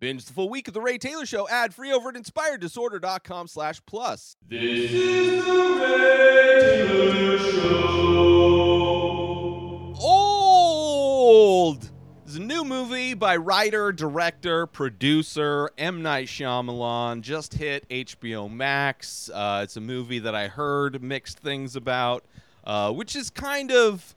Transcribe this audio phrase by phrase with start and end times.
[0.00, 3.82] Binge the full week of The Ray Taylor Show ad free over at inspireddisorder.com slash
[3.84, 4.34] plus.
[4.48, 7.60] This is the Ray Taylor Show.
[10.00, 11.82] Old!
[12.24, 16.00] This is a new movie by writer, director, producer M.
[16.00, 17.20] Night Shyamalan.
[17.20, 19.28] Just hit HBO Max.
[19.28, 22.24] Uh, it's a movie that I heard mixed things about,
[22.64, 24.14] uh, which is kind of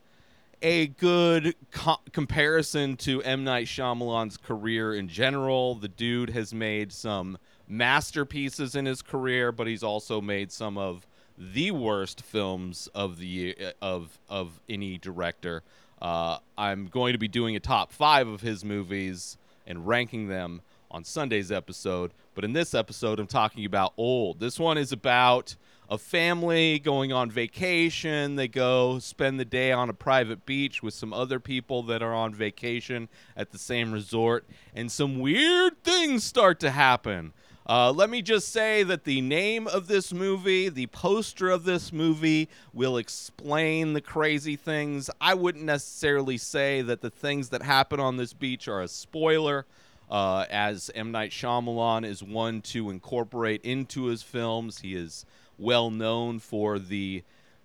[0.63, 3.43] a good co- comparison to M.
[3.43, 5.75] Night Shyamalan's career in general.
[5.75, 7.37] The dude has made some
[7.67, 11.05] masterpieces in his career, but he's also made some of
[11.37, 15.63] the worst films of the year, of of any director.
[16.01, 19.37] Uh, I'm going to be doing a top five of his movies
[19.67, 22.11] and ranking them on Sunday's episode.
[22.35, 24.39] But in this episode, I'm talking about Old.
[24.39, 25.55] This one is about
[25.89, 28.35] a family going on vacation.
[28.35, 32.13] They go spend the day on a private beach with some other people that are
[32.13, 37.33] on vacation at the same resort, and some weird things start to happen.
[37.65, 41.93] Uh, let me just say that the name of this movie, the poster of this
[41.93, 45.09] movie, will explain the crazy things.
[45.21, 49.65] I wouldn't necessarily say that the things that happen on this beach are a spoiler,
[50.09, 51.11] uh, as M.
[51.11, 54.79] Night Shyamalan is one to incorporate into his films.
[54.79, 55.25] He is
[55.57, 57.23] well known for the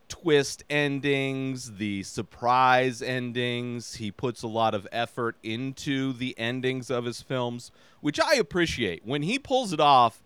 [0.08, 3.96] twist endings, the surprise endings.
[3.96, 9.04] He puts a lot of effort into the endings of his films, which I appreciate.
[9.04, 10.22] When he pulls it off,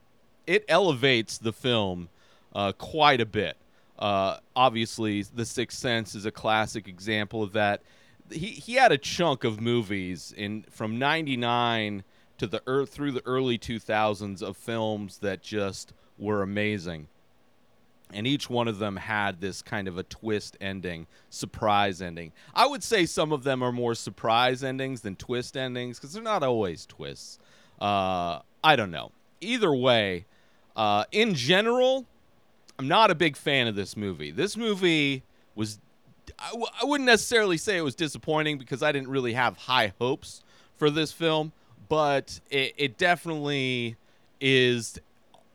[0.47, 2.09] it elevates the film
[2.55, 3.57] uh, quite a bit.
[3.99, 7.83] Uh, obviously, The Sixth Sense is a classic example of that.
[8.31, 12.03] He he had a chunk of movies in from '99
[12.39, 17.09] to the er, through the early 2000s of films that just were amazing
[18.13, 22.33] and each one of them had this kind of a twist ending, surprise ending.
[22.55, 26.23] I would say some of them are more surprise endings than twist endings because they're
[26.23, 27.39] not always twists.
[27.81, 29.13] Uh, I don't know.
[29.41, 30.27] Either way,
[30.77, 32.07] uh, in general,
[32.79, 34.31] I'm not a big fan of this movie.
[34.31, 35.23] This movie
[35.55, 35.79] was,
[36.39, 39.93] I w- I wouldn't necessarily say it was disappointing because I didn't really have high
[39.99, 40.43] hopes
[40.77, 41.53] for this film,
[41.89, 43.97] but it, it definitely
[44.41, 45.01] is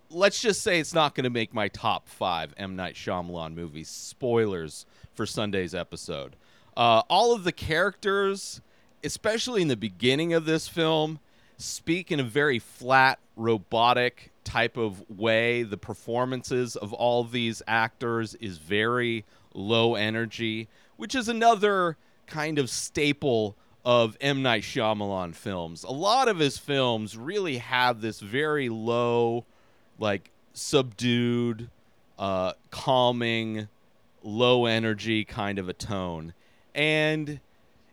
[0.10, 2.76] let's just say it's not going to make my top five M.
[2.76, 3.90] Night Shyamalan movies.
[3.90, 6.36] Spoilers for Sunday's episode.
[6.76, 8.62] Uh, all of the characters,
[9.04, 11.20] especially in the beginning of this film,
[11.58, 15.64] speak in a very flat, robotic type of way.
[15.64, 21.98] The performances of all of these actors is very low energy, which is another
[22.28, 24.42] kind of staple of M.
[24.42, 25.84] Night Shyamalan films.
[25.84, 29.46] A lot of his films really have this very low,
[30.00, 31.70] like subdued,
[32.18, 33.68] uh, calming,
[34.24, 36.34] low energy kind of a tone.
[36.74, 37.40] And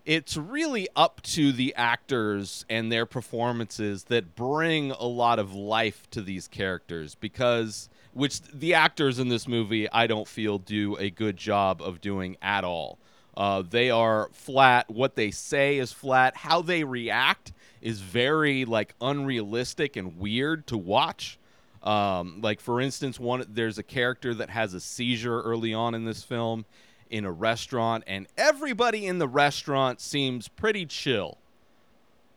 [0.04, 6.08] it's really up to the actors and their performances that bring a lot of life
[6.10, 11.10] to these characters because which the actors in this movie I don't feel do a
[11.10, 12.98] good job of doing at all.
[13.36, 14.88] Uh, they are flat.
[14.90, 16.36] What they say is flat.
[16.36, 21.38] How they react is very like unrealistic and weird to watch.
[21.84, 26.06] Um, like for instance, one there's a character that has a seizure early on in
[26.06, 26.64] this film
[27.10, 31.36] in a restaurant, and everybody in the restaurant seems pretty chill.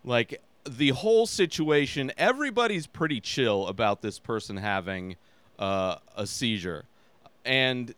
[0.04, 5.16] Like the whole situation, everybody's pretty chill about this person having
[5.58, 6.84] uh, a seizure,
[7.46, 7.96] and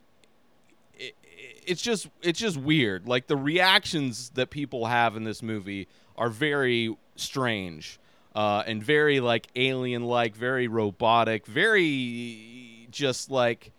[0.93, 1.15] it,
[1.65, 3.07] it's just it's just weird.
[3.07, 7.99] Like the reactions that people have in this movie are very strange
[8.39, 13.73] uh, and very like alien like, very robotic, very just like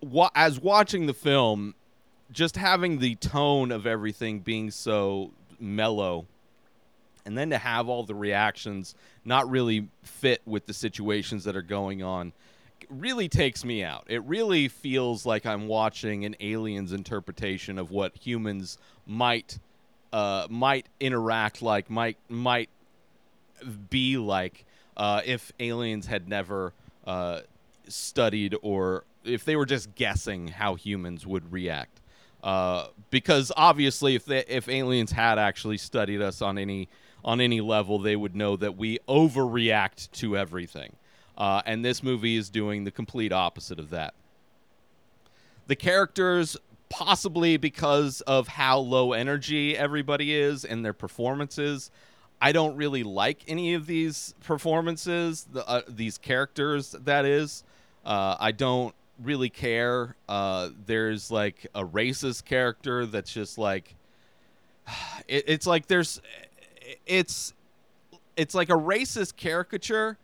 [0.00, 1.74] wa- as watching the film,
[2.32, 6.24] just having the tone of everything being so mellow.
[7.26, 11.60] And then to have all the reactions not really fit with the situations that are
[11.60, 12.32] going on
[12.88, 14.06] really takes me out.
[14.08, 19.58] It really feels like I'm watching an alien's interpretation of what humans might
[20.10, 22.70] uh, might interact like, might might
[23.90, 24.64] be like
[24.96, 26.72] uh, if aliens had never
[27.06, 27.40] uh,
[27.88, 32.00] studied or if they were just guessing how humans would react.
[32.42, 36.88] Uh, because obviously, if they, if aliens had actually studied us on any
[37.24, 40.94] on any level, they would know that we overreact to everything.
[41.36, 44.14] Uh, and this movie is doing the complete opposite of that.
[45.66, 46.56] The characters,
[46.88, 51.90] possibly because of how low energy everybody is and their performances,
[52.40, 56.92] I don't really like any of these performances, the, uh, these characters.
[57.04, 57.64] That is,
[58.04, 60.14] uh, I don't really care.
[60.28, 63.94] Uh, there's like a racist character that's just like,
[65.28, 66.20] it, it's like there's,
[67.06, 67.52] it's
[68.36, 70.16] it's like a racist caricature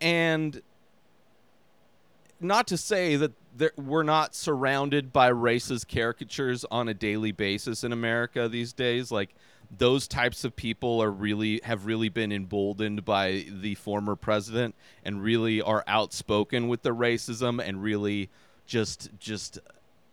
[0.00, 0.62] and
[2.40, 7.82] not to say that there, we're not surrounded by racist caricatures on a daily basis
[7.84, 9.10] in America these days.
[9.10, 9.34] Like
[9.76, 14.74] those types of people are really have really been emboldened by the former president
[15.04, 18.28] and really are outspoken with the racism and really
[18.66, 19.58] just just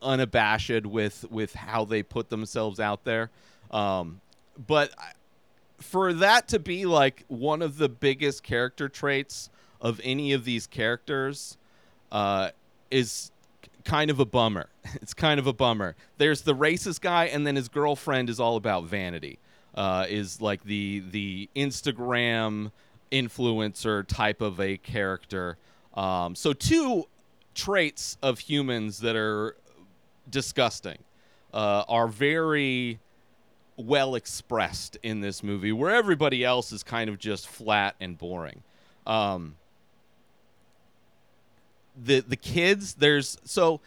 [0.00, 3.30] unabashed with with how they put themselves out there.
[3.70, 4.20] Um,
[4.66, 4.92] but
[5.78, 9.50] for that to be like one of the biggest character traits
[9.80, 11.56] of any of these characters
[12.10, 12.50] uh,
[12.90, 13.30] is
[13.84, 14.68] kind of a bummer.
[15.02, 15.96] It's kind of a bummer.
[16.16, 19.38] There's the racist guy, and then his girlfriend is all about vanity.
[19.78, 22.72] Uh, is like the the Instagram
[23.12, 25.56] influencer type of a character.
[25.94, 27.04] Um, so two
[27.54, 29.54] traits of humans that are
[30.28, 30.98] disgusting
[31.54, 32.98] uh, are very
[33.76, 38.64] well expressed in this movie, where everybody else is kind of just flat and boring.
[39.06, 39.54] Um,
[41.96, 43.80] the the kids there's so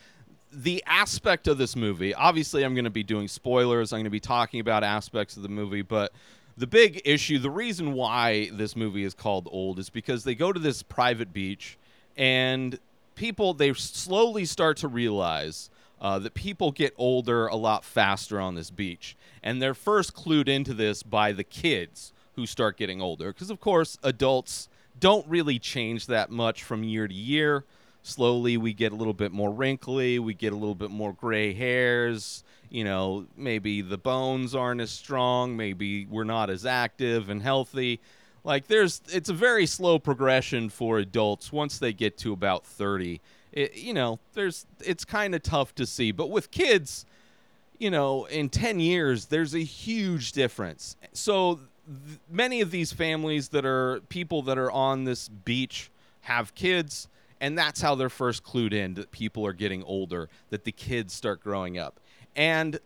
[0.53, 4.09] the aspect of this movie obviously i'm going to be doing spoilers i'm going to
[4.09, 6.11] be talking about aspects of the movie but
[6.57, 10.51] the big issue the reason why this movie is called old is because they go
[10.51, 11.77] to this private beach
[12.17, 12.79] and
[13.15, 15.69] people they slowly start to realize
[16.01, 19.15] uh, that people get older a lot faster on this beach.
[19.43, 23.59] And they're first clued into this by the kids who start getting older because of
[23.59, 24.67] course adults
[24.99, 27.65] don't really change that much from year to year
[28.03, 31.53] slowly we get a little bit more wrinkly, we get a little bit more gray
[31.53, 37.41] hairs, you know, maybe the bones aren't as strong, maybe we're not as active and
[37.41, 37.99] healthy.
[38.43, 43.21] Like there's it's a very slow progression for adults once they get to about 30.
[43.51, 47.05] It, you know, there's it's kind of tough to see, but with kids,
[47.77, 50.95] you know, in 10 years there's a huge difference.
[51.13, 56.55] So th- many of these families that are people that are on this beach have
[56.55, 57.07] kids
[57.41, 61.13] and that's how they're first clued in that people are getting older, that the kids
[61.13, 61.99] start growing up.
[62.35, 62.79] And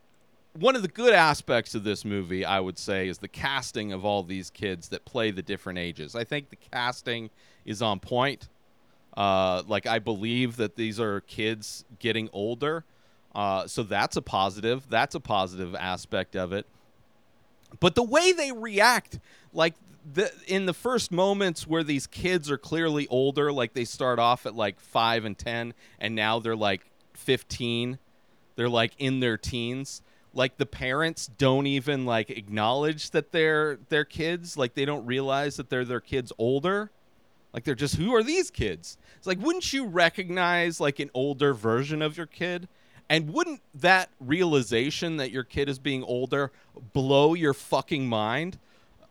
[0.58, 4.06] one of the good aspects of this movie, I would say, is the casting of
[4.06, 6.16] all these kids that play the different ages.
[6.16, 7.30] I think the casting
[7.66, 8.48] is on point.
[9.16, 12.84] Uh, like I believe that these are kids getting older,
[13.34, 14.90] uh, so that's a positive.
[14.90, 16.66] That's a positive aspect of it.
[17.80, 19.20] But the way they react,
[19.54, 19.74] like
[20.14, 24.46] the in the first moments where these kids are clearly older, like they start off
[24.46, 27.98] at like five and ten, and now they're like fifteen,
[28.56, 30.02] they're like in their teens.
[30.34, 34.58] Like the parents don't even like acknowledge that they're their kids.
[34.58, 36.92] Like they don't realize that they're their kids older.
[37.54, 38.98] Like they're just who are these kids?
[39.18, 42.68] It's like wouldn't you recognize like an older version of your kid?
[43.10, 46.52] And wouldn't that realization that your kid is being older
[46.94, 48.60] blow your fucking mind?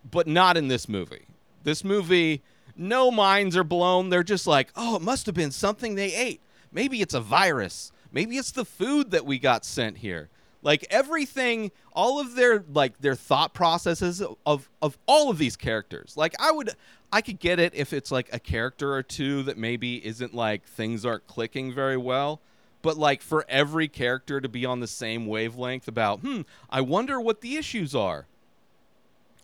[0.08, 1.26] But not in this movie.
[1.62, 2.42] This movie,
[2.76, 4.10] no minds are blown.
[4.10, 6.40] They're just like, oh, it must have been something they ate.
[6.72, 7.92] Maybe it's a virus.
[8.12, 10.28] Maybe it's the food that we got sent here.
[10.62, 16.14] Like everything, all of their like their thought processes of of all of these characters.
[16.16, 16.70] Like I would,
[17.12, 20.64] I could get it if it's like a character or two that maybe isn't like
[20.64, 22.40] things aren't clicking very well
[22.84, 27.20] but like for every character to be on the same wavelength about hmm i wonder
[27.20, 28.26] what the issues are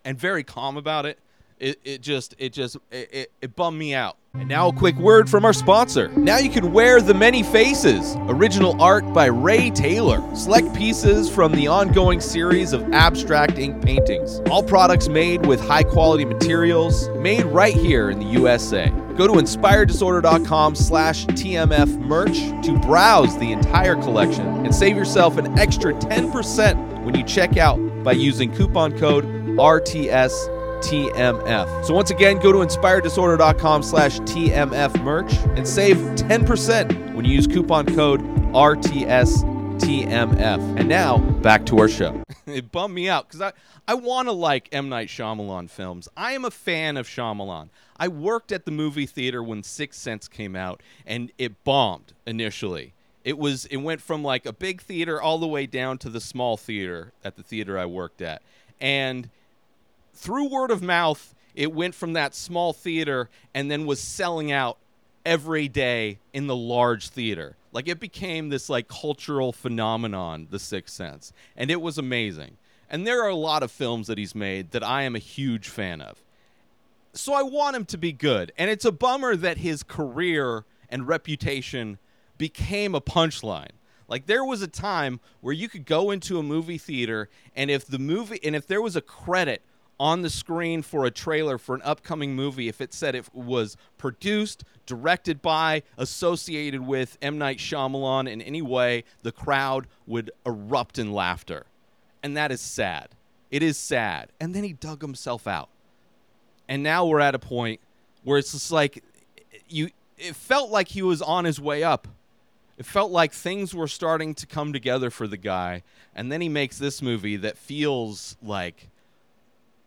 [0.05, 1.19] and very calm about it.
[1.59, 4.17] It, it just it just it, it, it bummed me out.
[4.33, 6.09] And now a quick word from our sponsor.
[6.09, 8.17] Now you can wear the many faces.
[8.29, 10.23] Original art by Ray Taylor.
[10.35, 14.41] Select pieces from the ongoing series of abstract ink paintings.
[14.49, 18.89] All products made with high quality materials, made right here in the USA.
[19.17, 25.59] Go to inspireddisorder.com slash TMF merch to browse the entire collection and save yourself an
[25.59, 30.49] extra 10% when you check out by using coupon code RTSTMF.
[31.85, 37.47] So once again, go to inspireddisorder.com slash TMF merch and save 10% when you use
[37.47, 38.21] coupon code
[38.53, 39.41] RTSTMF.
[40.79, 42.23] And now, back to our show.
[42.47, 43.53] it bummed me out because I,
[43.87, 44.89] I want to like M.
[44.89, 46.09] Night Shyamalan films.
[46.17, 47.69] I am a fan of Shyamalan.
[47.97, 52.95] I worked at the movie theater when Sixth Sense came out, and it bombed initially.
[53.25, 56.21] It was it went from like a big theater all the way down to the
[56.21, 58.43] small theater at the theater I worked at.
[58.81, 59.29] And
[60.15, 64.79] through word of mouth, it went from that small theater and then was selling out
[65.25, 67.57] every day in the large theater.
[67.73, 72.57] Like it became this like cultural phenomenon, The Sixth Sense, and it was amazing.
[72.89, 75.69] And there are a lot of films that he's made that I am a huge
[75.69, 76.23] fan of.
[77.13, 81.07] So I want him to be good, and it's a bummer that his career and
[81.07, 81.99] reputation
[82.41, 83.73] became a punchline.
[84.09, 87.87] Like there was a time where you could go into a movie theater and if
[87.87, 89.61] the movie and if there was a credit
[90.01, 93.77] on the screen for a trailer for an upcoming movie if it said it was
[93.99, 97.37] produced, directed by, associated with M.
[97.37, 101.67] Night Shyamalan in any way, the crowd would erupt in laughter.
[102.23, 103.11] And that is sad.
[103.51, 104.31] It is sad.
[104.41, 105.69] And then he dug himself out.
[106.71, 107.81] And now we're at a point
[108.25, 109.05] where it's just like
[109.69, 112.09] you it felt like he was on his way up.
[112.81, 115.83] It felt like things were starting to come together for the guy,
[116.17, 118.89] and then he makes this movie that feels like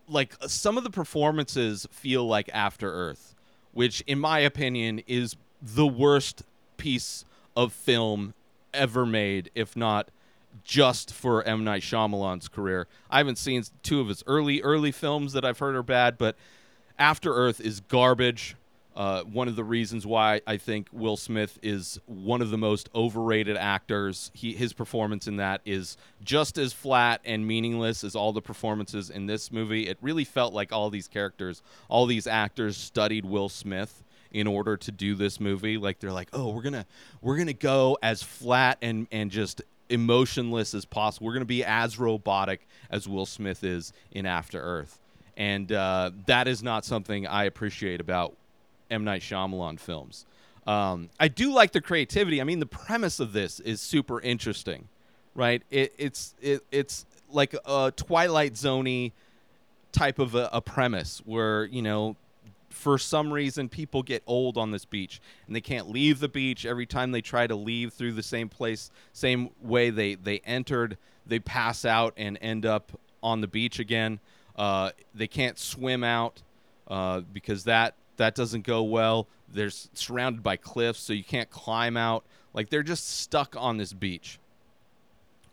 [0.06, 3.34] like uh, some of the performances feel like After Earth,
[3.72, 6.44] which in my opinion is the worst
[6.76, 7.24] piece
[7.56, 8.32] of film
[8.72, 10.08] ever made, if not
[10.62, 12.86] just for M Night Shyamalan's career.
[13.10, 16.36] I haven't seen two of his early early films that I've heard are bad, but
[16.96, 18.54] After Earth is garbage.
[18.96, 22.88] Uh, one of the reasons why I think Will Smith is one of the most
[22.94, 24.30] overrated actors.
[24.34, 29.10] He, his performance in that is just as flat and meaningless as all the performances
[29.10, 29.88] in this movie.
[29.88, 34.76] It really felt like all these characters, all these actors studied Will Smith in order
[34.76, 35.76] to do this movie.
[35.76, 36.86] Like they're like, oh, we're gonna
[37.20, 41.26] we're gonna go as flat and and just emotionless as possible.
[41.26, 45.00] We're gonna be as robotic as Will Smith is in After Earth.
[45.36, 48.36] And uh, that is not something I appreciate about
[48.94, 50.24] M Night Shyamalan films.
[50.66, 52.40] Um, I do like the creativity.
[52.40, 54.88] I mean, the premise of this is super interesting,
[55.34, 55.62] right?
[55.70, 59.12] It, it's it, it's like a Twilight Zoney
[59.92, 62.16] type of a, a premise where you know
[62.68, 66.66] for some reason people get old on this beach and they can't leave the beach
[66.66, 70.98] every time they try to leave through the same place same way they they entered
[71.24, 72.90] they pass out and end up
[73.22, 74.18] on the beach again
[74.56, 76.42] uh, they can't swim out
[76.88, 81.96] uh, because that that doesn't go well they're surrounded by cliffs so you can't climb
[81.96, 84.38] out like they're just stuck on this beach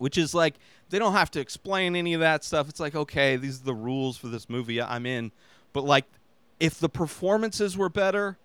[0.01, 0.56] which is like
[0.89, 2.68] they don't have to explain any of that stuff.
[2.68, 4.82] It's like, okay, these are the rules for this movie.
[4.82, 5.32] I'm in.
[5.74, 6.06] But like
[6.60, 8.38] if the performances were better,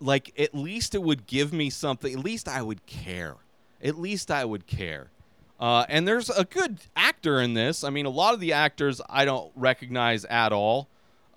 [0.00, 2.12] like at least it would give me something.
[2.12, 3.36] At least I would care.
[3.82, 5.10] At least I would care.
[5.58, 7.82] Uh, and there's a good actor in this.
[7.82, 10.88] I mean, a lot of the actors I don't recognize at all.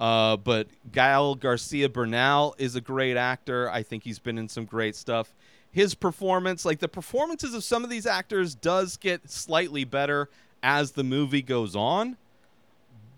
[0.04, 3.70] Uh, but Gael Garcia Bernal is a great actor.
[3.70, 5.34] I think he's been in some great stuff.
[5.72, 10.28] His performance, like the performances of some of these actors, does get slightly better
[10.62, 12.18] as the movie goes on.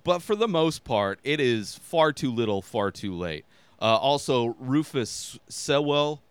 [0.04, 3.46] But for the most part, it is far too little, far too late.
[3.82, 6.22] Uh, also, Rufus Sewell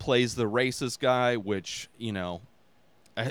[0.00, 2.40] plays the racist guy, which, you know,
[3.16, 3.30] I,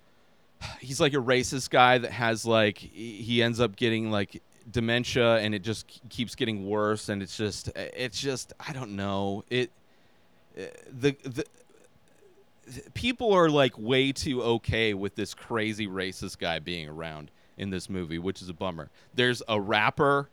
[0.80, 5.36] he's like a racist guy that has like he he ends up getting like dementia
[5.36, 9.70] and it just keeps getting worse and it's just it's just I don't know it
[10.58, 11.44] uh, the the
[12.94, 17.90] people are like way too okay with this crazy racist guy being around in this
[17.90, 18.90] movie, which is a bummer.
[19.14, 20.28] There's a rapper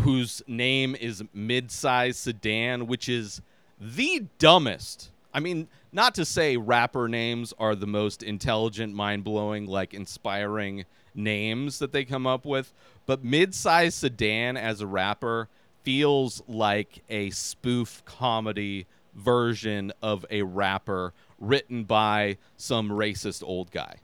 [0.00, 3.42] whose name is Midsize Sedan, which is
[3.78, 5.10] the dumbest.
[5.32, 10.84] I mean, not to say rapper names are the most intelligent, mind blowing, like inspiring
[11.14, 12.72] names that they come up with,
[13.06, 15.48] but Midsize Sedan as a rapper
[15.82, 23.96] feels like a spoof comedy version of a rapper written by some racist old guy.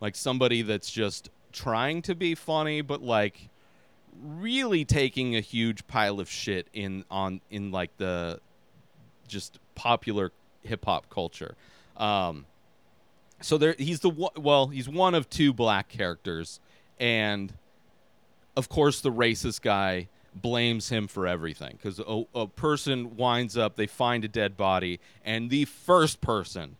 [0.00, 3.48] Like somebody that's just trying to be funny, but like
[4.20, 8.40] really taking a huge pile of shit in on in like the
[9.28, 10.32] just popular
[10.68, 11.54] hip hop culture.
[11.96, 12.46] Um,
[13.40, 16.60] so there, he's the well, he's one of two black characters,
[16.98, 17.52] and
[18.56, 23.76] of course the racist guy blames him for everything because a, a person winds up,
[23.76, 26.76] they find a dead body, and the first person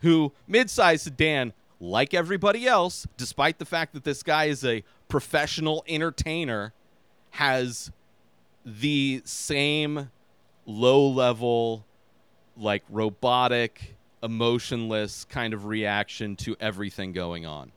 [0.00, 5.82] who mid-sized sedan like everybody else despite the fact that this guy is a professional
[5.88, 6.72] entertainer
[7.32, 7.90] has
[8.64, 10.10] the same
[10.66, 11.84] low level
[12.60, 17.72] like robotic emotionless kind of reaction to everything going on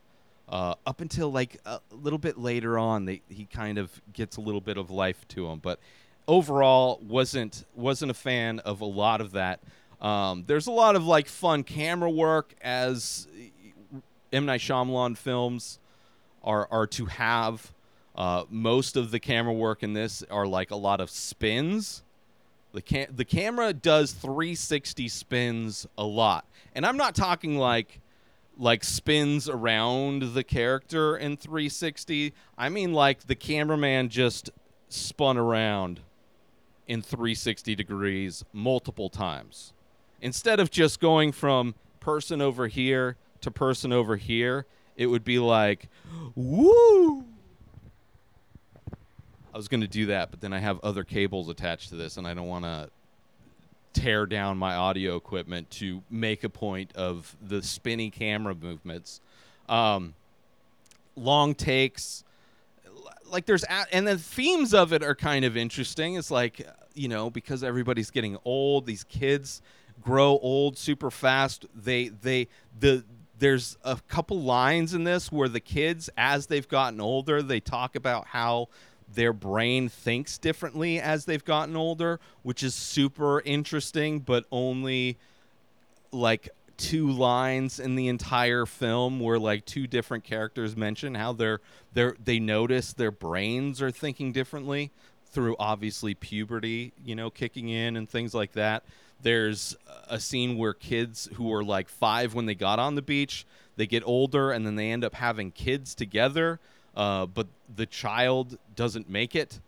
[0.49, 4.41] uh, up until like a little bit later on they, he kind of gets a
[4.41, 5.79] little bit of life to him but
[6.27, 9.59] overall wasn't wasn't a fan of a lot of that
[10.01, 13.27] um, there's a lot of like fun camera work as
[14.33, 15.79] M Night Shyamalan films
[16.43, 17.73] are are to have.
[18.15, 22.03] Uh, most of the camera work in this are like a lot of spins.
[22.73, 28.01] The cam- the camera does 360 spins a lot, and I'm not talking like
[28.57, 32.33] like spins around the character in 360.
[32.57, 34.49] I mean like the cameraman just
[34.89, 36.01] spun around
[36.87, 39.73] in 360 degrees multiple times.
[40.21, 44.65] Instead of just going from person over here to person over here,
[44.95, 45.89] it would be like,
[46.35, 47.25] woo,
[49.53, 52.17] I was going to do that, but then I have other cables attached to this,
[52.17, 52.89] and I don't want to
[53.93, 59.21] tear down my audio equipment to make a point of the spinny camera movements.
[59.69, 60.15] Um,
[61.15, 62.23] long takes,
[63.29, 66.15] like there's a- and the themes of it are kind of interesting.
[66.15, 69.61] It's like you know because everybody's getting old, these kids
[70.01, 71.65] grow old super fast.
[71.75, 72.47] They they
[72.79, 73.03] the
[73.39, 77.95] there's a couple lines in this where the kids as they've gotten older, they talk
[77.95, 78.69] about how
[79.15, 85.17] their brain thinks differently as they've gotten older, which is super interesting, but only
[86.11, 91.59] like two lines in the entire film where like two different characters mention how they're
[91.93, 94.91] they're they notice their brains are thinking differently
[95.27, 98.83] through obviously puberty, you know, kicking in and things like that.
[99.21, 99.75] There's
[100.09, 103.87] a scene where kids who were like 5 when they got on the beach, they
[103.87, 106.59] get older and then they end up having kids together,
[106.95, 109.59] uh, but the child doesn't make it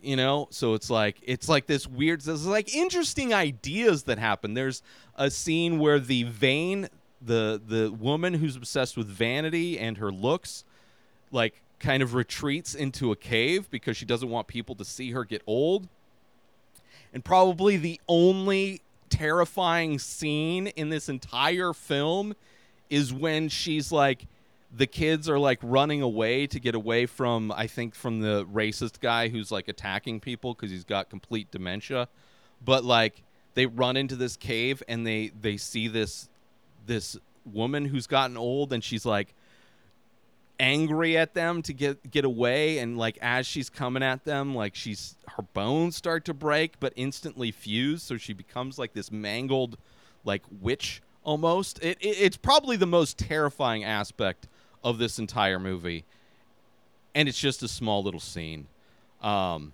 [0.00, 0.46] you know?
[0.50, 4.54] So it's like it's like this weird there's like interesting ideas that happen.
[4.54, 4.82] There's
[5.16, 6.88] a scene where the vain
[7.20, 10.64] the the woman who's obsessed with vanity and her looks
[11.30, 15.24] like kind of retreats into a cave because she doesn't want people to see her
[15.24, 15.88] get old.
[17.12, 22.34] And probably the only terrifying scene in this entire film
[22.90, 24.26] is when she's like
[24.74, 29.00] the kids are like running away to get away from I think from the racist
[29.00, 32.08] guy who's like attacking people cuz he's got complete dementia.
[32.62, 33.22] But like
[33.54, 36.28] they run into this cave and they they see this
[36.86, 39.34] this woman who's gotten old and she's like
[40.60, 42.78] angry at them to get get away.
[42.78, 46.92] And like as she's coming at them like she's her bones start to break but
[46.94, 49.78] instantly fuse so she becomes like this mangled
[50.24, 51.78] like witch almost.
[51.82, 54.46] It, it it's probably the most terrifying aspect
[54.84, 56.04] of this entire movie
[57.14, 58.66] and it's just a small little scene.
[59.22, 59.72] Um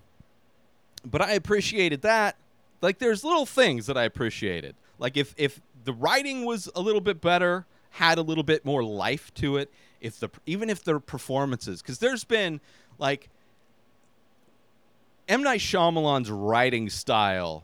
[1.03, 2.37] but i appreciated that.
[2.81, 4.75] Like there's little things that i appreciated.
[4.99, 8.83] Like if if the writing was a little bit better had a little bit more
[8.83, 12.59] life to it if the even if the performances because there's been
[12.97, 13.29] like
[15.27, 15.41] M.
[15.41, 17.63] Night Shyamalan's writing style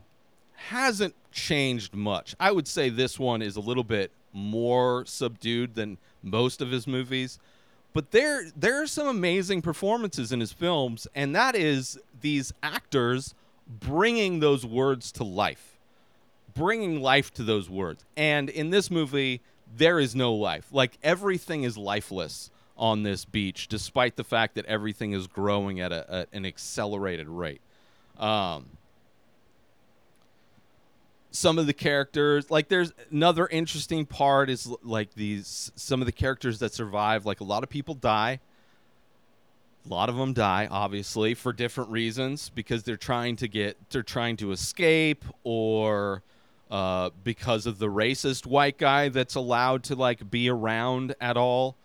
[0.54, 2.34] hasn't changed much.
[2.40, 6.86] I would say this one is a little bit more subdued than most of his
[6.86, 7.38] movies,
[7.92, 13.34] but there there are some amazing performances in his films, and that is these actors
[13.66, 15.78] bringing those words to life,
[16.54, 18.04] bringing life to those words.
[18.16, 19.40] And in this movie,
[19.76, 20.66] there is no life.
[20.72, 25.92] Like everything is lifeless on this beach, despite the fact that everything is growing at,
[25.92, 27.60] a, at an accelerated rate.
[28.18, 28.66] Um,
[31.32, 36.12] some of the characters, like there's another interesting part is like these some of the
[36.12, 37.26] characters that survive.
[37.26, 38.40] Like a lot of people die.
[39.84, 44.04] A lot of them die, obviously, for different reasons because they're trying to get they're
[44.04, 46.22] trying to escape or
[46.70, 51.76] uh, because of the racist white guy that's allowed to like be around at all.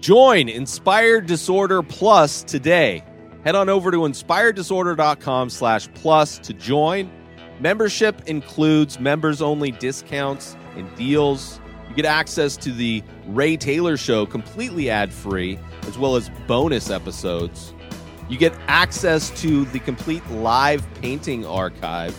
[0.00, 3.04] Join Inspired Disorder Plus today.
[3.44, 7.21] Head on over to inspireddisorder.com slash plus to join.
[7.60, 11.60] Membership includes members only discounts and deals.
[11.88, 16.90] You get access to the Ray Taylor Show completely ad free, as well as bonus
[16.90, 17.74] episodes.
[18.28, 22.16] You get access to the complete live painting archive.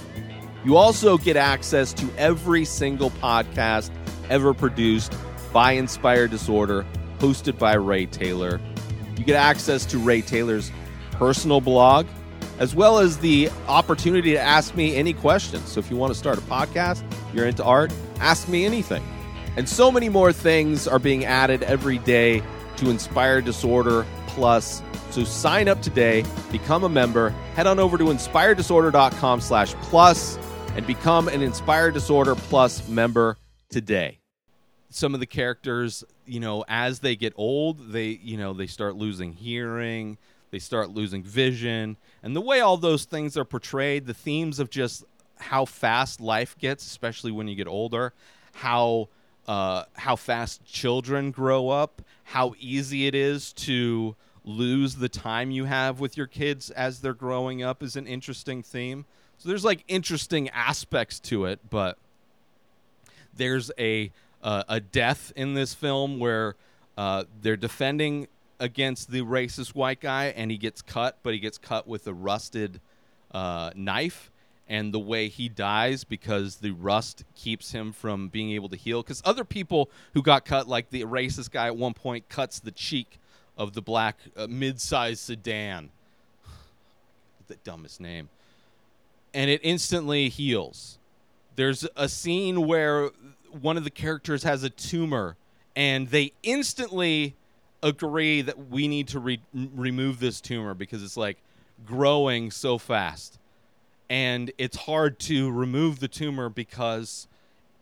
[0.63, 3.89] You also get access to every single podcast
[4.29, 5.13] ever produced
[5.51, 6.85] by Inspired Disorder,
[7.19, 8.61] hosted by Ray Taylor.
[9.17, 10.71] You get access to Ray Taylor's
[11.11, 12.05] personal blog,
[12.59, 15.69] as well as the opportunity to ask me any questions.
[15.69, 19.03] So if you want to start a podcast, you're into art, ask me anything.
[19.55, 22.41] And so many more things are being added every day
[22.77, 24.81] to Inspire Disorder Plus.
[25.11, 30.37] So sign up today, become a member, head on over to inspireddisorder.com slash plus
[30.75, 33.37] and become an Inspire Disorder Plus member
[33.69, 34.19] today.
[34.89, 38.95] Some of the characters, you know, as they get old, they, you know, they start
[38.95, 40.17] losing hearing,
[40.53, 41.97] they start losing vision.
[42.21, 45.03] And the way all those things are portrayed, the themes of just
[45.39, 48.13] how fast life gets, especially when you get older,
[48.53, 49.09] how
[49.47, 55.65] uh, how fast children grow up, how easy it is to lose the time you
[55.65, 59.05] have with your kids as they're growing up is an interesting theme.
[59.39, 61.97] So there's like interesting aspects to it, but
[63.35, 64.11] there's a
[64.43, 66.55] uh, a death in this film where
[66.95, 68.27] uh, they're defending
[68.59, 72.13] against the racist white guy, and he gets cut, but he gets cut with a
[72.13, 72.79] rusted
[73.31, 74.29] uh, knife.
[74.67, 79.03] And the way he dies because the rust keeps him from being able to heal.
[79.03, 82.71] Because other people who got cut, like the racist guy at one point, cuts the
[82.71, 83.19] cheek
[83.57, 85.89] of the black uh, mid-sized sedan.
[87.47, 88.29] the dumbest name.
[89.33, 90.97] And it instantly heals.
[91.55, 93.09] There's a scene where
[93.61, 95.35] one of the characters has a tumor
[95.75, 97.35] and they instantly
[97.83, 101.37] agree that we need to re- remove this tumor because it's like
[101.85, 103.37] growing so fast
[104.09, 107.27] and it's hard to remove the tumor because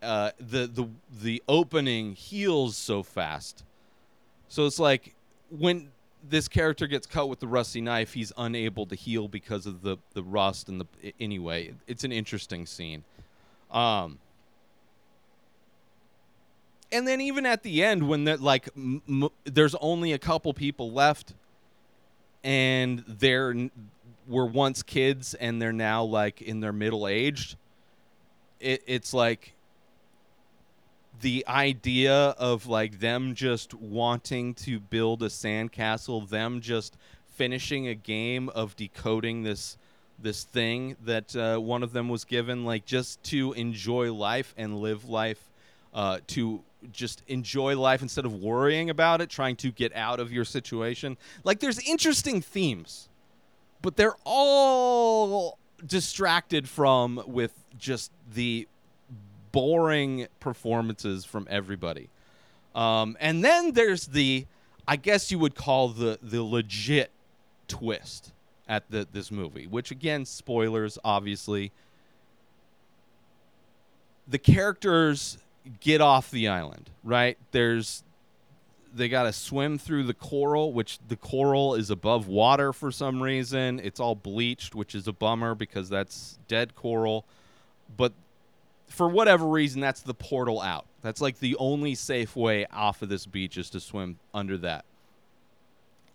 [0.02, 0.88] uh, the the
[1.22, 3.64] the opening heals so fast.
[4.48, 5.14] So it's like
[5.50, 5.90] when
[6.28, 9.98] this character gets cut with the rusty knife, he's unable to heal because of the
[10.14, 11.74] the rust and the anyway.
[11.86, 13.04] It's an interesting scene.
[13.70, 14.18] Um,
[16.92, 20.52] and then even at the end when that like m- m- there's only a couple
[20.54, 21.34] people left
[22.44, 23.70] and they're n-
[24.28, 27.56] were once kids and they're now like in their middle aged
[28.60, 29.54] it, it's like
[31.20, 36.96] the idea of like them just wanting to build a sandcastle them just
[37.34, 39.76] finishing a game of decoding this
[40.18, 44.78] this thing that uh, one of them was given like just to enjoy life and
[44.78, 45.50] live life
[45.94, 50.32] uh, to just enjoy life instead of worrying about it trying to get out of
[50.32, 53.08] your situation like there's interesting themes
[53.82, 58.66] but they're all distracted from with just the
[59.50, 62.08] boring performances from everybody.
[62.74, 64.46] Um, and then there's the,
[64.88, 67.10] I guess you would call the the legit
[67.68, 68.32] twist
[68.66, 71.72] at the this movie, which again, spoilers, obviously.
[74.26, 75.36] The characters
[75.80, 77.38] get off the island, right?
[77.50, 78.02] There's
[78.94, 83.22] they got to swim through the coral, which the coral is above water for some
[83.22, 83.80] reason.
[83.82, 87.24] It's all bleached, which is a bummer because that's dead coral.
[87.96, 88.12] But
[88.88, 90.84] for whatever reason, that's the portal out.
[91.00, 94.84] That's like the only safe way off of this beach is to swim under that.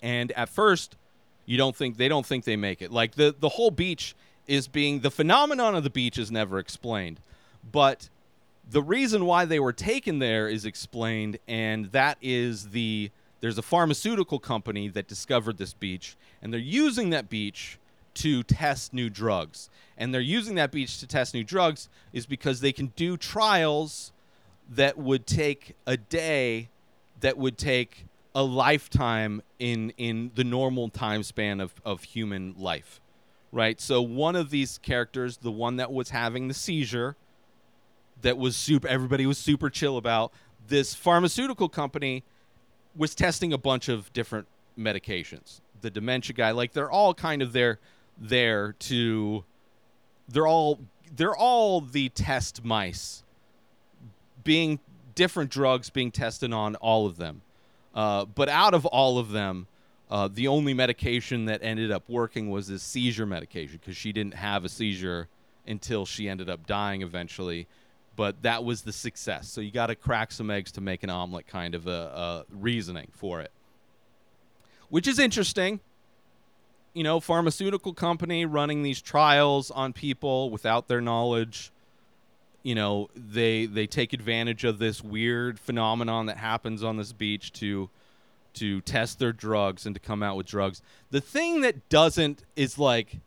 [0.01, 0.95] And at first,
[1.45, 2.91] you don't think they don't think they make it.
[2.91, 7.19] Like the the whole beach is being the phenomenon of the beach is never explained.
[7.69, 8.09] But
[8.69, 13.63] the reason why they were taken there is explained, and that is the there's a
[13.63, 17.77] pharmaceutical company that discovered this beach, and they're using that beach
[18.15, 19.69] to test new drugs.
[19.95, 24.11] And they're using that beach to test new drugs is because they can do trials
[24.69, 26.69] that would take a day,
[27.19, 32.99] that would take a lifetime in in the normal time span of, of human life.
[33.51, 33.79] Right?
[33.79, 37.15] So one of these characters, the one that was having the seizure,
[38.21, 40.31] that was super everybody was super chill about
[40.67, 42.23] this pharmaceutical company
[42.95, 45.61] was testing a bunch of different medications.
[45.81, 47.79] The dementia guy like they're all kind of there
[48.17, 49.43] there to
[50.27, 50.79] they're all
[51.15, 53.23] they're all the test mice.
[54.43, 54.79] Being
[55.15, 57.41] different drugs being tested on all of them.
[57.93, 59.67] Uh, but out of all of them
[60.09, 64.35] uh, the only medication that ended up working was this seizure medication because she didn't
[64.35, 65.27] have a seizure
[65.65, 67.67] until she ended up dying eventually
[68.17, 69.47] but that was the success.
[69.47, 72.45] So you got to crack some eggs to make an omelet, kind of a, a,
[72.51, 73.51] reasoning for it,
[74.89, 75.79] which is interesting.
[76.93, 81.71] You know, pharmaceutical company running these trials on people without their knowledge.
[82.63, 87.53] You know, they they take advantage of this weird phenomenon that happens on this beach
[87.53, 87.89] to
[88.55, 90.81] to test their drugs and to come out with drugs.
[91.11, 93.17] The thing that doesn't is like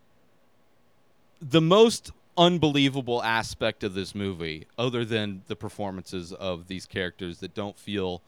[1.40, 7.55] the most unbelievable aspect of this movie, other than the performances of these characters that
[7.55, 8.22] don't feel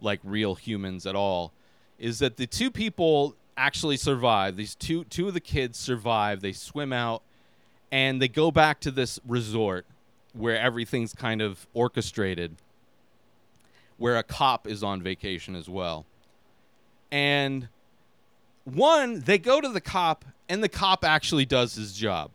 [0.00, 1.52] like real humans at all,
[1.96, 4.56] is that the two people actually survive.
[4.56, 6.40] These two two of the kids survive.
[6.40, 7.22] They swim out
[7.92, 9.86] and they go back to this resort
[10.32, 12.56] where everything's kind of orchestrated
[13.96, 16.04] where a cop is on vacation as well.
[17.12, 17.68] And
[18.64, 22.32] one, they go to the cop and the cop actually does his job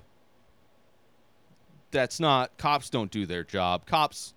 [1.92, 3.86] that's not cops don't do their job.
[3.86, 4.34] Cops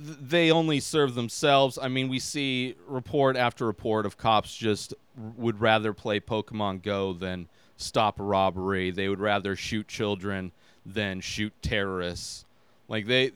[0.00, 1.78] they only serve themselves.
[1.80, 4.94] I mean, we see report after report of cops just
[5.36, 8.90] would rather play Pokemon Go than stop a robbery.
[8.90, 10.52] They would rather shoot children
[10.84, 12.44] than shoot terrorists.
[12.88, 13.32] Like they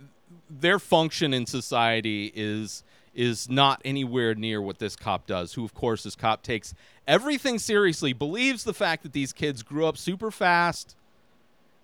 [0.49, 5.55] their function in society is is not anywhere near what this cop does.
[5.55, 6.75] Who of course this cop takes
[7.07, 10.97] everything seriously, believes the fact that these kids grew up super fast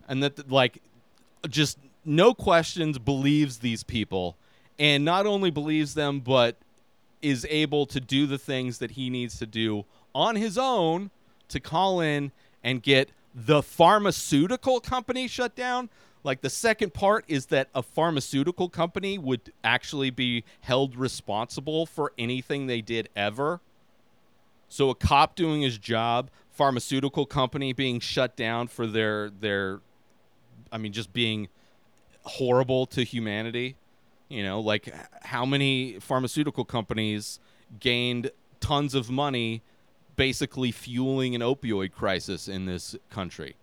[0.09, 0.83] and that like
[1.49, 4.37] just no questions believes these people.
[4.79, 6.57] And not only believes them but
[7.21, 11.11] is able to do the things that he needs to do on his own
[11.49, 15.89] to call in and get the pharmaceutical company shut down.
[16.25, 22.13] Like the second part is that a pharmaceutical company would actually be held responsible for
[22.19, 23.61] anything they did ever.
[24.69, 29.81] So a cop doing his job, pharmaceutical company being shut down for their their
[30.73, 31.49] I mean just being
[32.23, 33.77] horrible to humanity.
[34.29, 37.41] You know, like how many pharmaceutical companies
[37.81, 39.63] gained tons of money
[40.17, 43.57] basically fueling an opioid crisis in this country.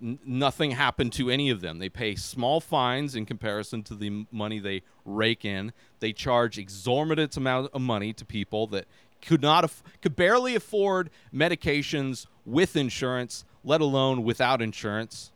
[0.00, 1.78] N- nothing happened to any of them.
[1.78, 5.72] They pay small fines in comparison to the money they rake in.
[5.98, 8.84] They charge exorbitant amount of money to people that
[9.22, 15.32] could not aff- could barely afford medications with insurance, let alone without insurance.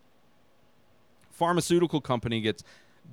[1.33, 2.63] Pharmaceutical company gets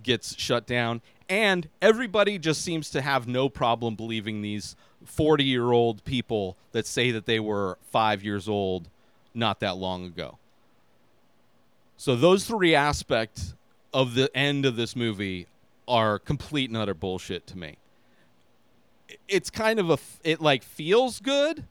[0.03, 1.01] gets shut down.
[1.27, 6.87] And everybody just seems to have no problem believing these 40 year old people that
[6.87, 8.89] say that they were five years old
[9.33, 10.37] not that long ago.
[11.97, 13.53] So those three aspects
[13.93, 15.47] of the end of this movie
[15.87, 17.77] are complete and utter bullshit to me.
[19.27, 21.65] It's kind of a it like feels good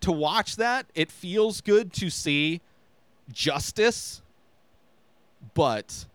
[0.00, 0.86] to watch that.
[0.94, 2.60] It feels good to see
[3.32, 4.22] justice
[5.54, 6.06] but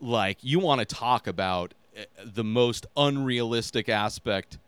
[0.00, 4.58] like you want to talk about uh, the most unrealistic aspect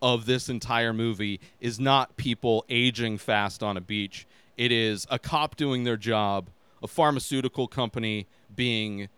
[0.00, 4.26] of this entire movie is not people aging fast on a beach.
[4.56, 6.48] It is a cop doing their job
[6.82, 9.08] a pharmaceutical company being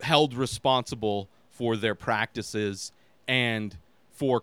[0.00, 2.92] held responsible for their practices
[3.26, 3.76] and
[4.12, 4.42] for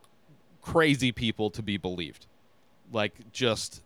[0.61, 2.25] crazy people to be believed.
[2.91, 3.81] Like just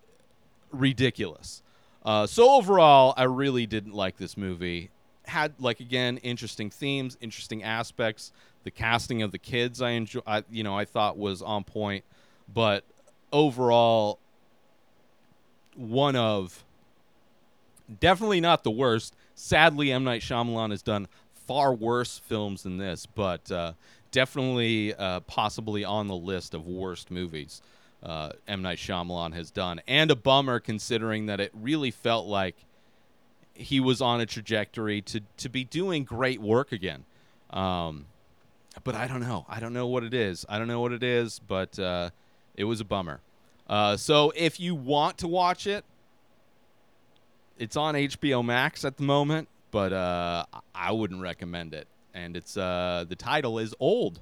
[0.71, 1.62] ridiculous.
[2.06, 4.89] Uh, so overall i really didn't like this movie
[5.30, 8.32] had like again interesting themes interesting aspects.
[8.63, 12.04] The casting of the kids i enjoy I, you know i thought was on point.
[12.54, 12.84] But
[13.32, 14.20] overall
[15.76, 16.63] one of
[18.00, 19.15] definitely not the worst.
[19.36, 20.04] Sadly m.
[20.04, 23.74] Night Shyamalan has done far worse films than this but uh,
[24.12, 27.62] definitely uh, possibly on the list of worst movies
[28.04, 28.62] uh, m.
[28.62, 29.82] Night Shyamalan has done.
[29.88, 32.56] And a bummer considering that it really felt like
[33.60, 37.06] he was on a trajectory to to be doing great work again.
[37.50, 38.06] Um,
[38.84, 39.45] but I don't know.
[39.50, 40.45] I don't know what it is.
[40.48, 42.12] I don't know what it is, but uh,
[42.56, 43.22] it was a bummer.
[43.67, 45.84] Uh, so if you want to watch it,
[47.58, 51.88] it's on HBO Max at the moment, but uh, I wouldn't recommend it.
[52.13, 54.22] And it's uh, the title is Old.